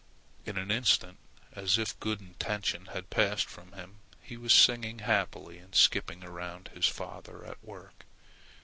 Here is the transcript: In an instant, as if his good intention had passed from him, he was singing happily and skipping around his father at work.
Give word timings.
In 0.47 0.57
an 0.57 0.71
instant, 0.71 1.19
as 1.53 1.77
if 1.77 1.89
his 1.89 1.97
good 1.99 2.21
intention 2.21 2.87
had 2.87 3.11
passed 3.11 3.45
from 3.45 3.73
him, 3.73 3.99
he 4.19 4.35
was 4.35 4.51
singing 4.51 4.97
happily 4.97 5.59
and 5.59 5.75
skipping 5.75 6.23
around 6.23 6.69
his 6.69 6.87
father 6.87 7.45
at 7.45 7.63
work. 7.63 8.03